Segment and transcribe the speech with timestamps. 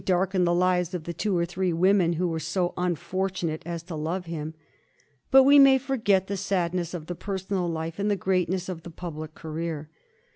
[0.01, 3.83] zxxtl darkened the lives of the two or three women who were so unfortunate as
[3.83, 4.55] to love him.
[5.29, 8.89] But we may forget the sadness of the personal life in the greatness of the
[8.89, 9.91] public career.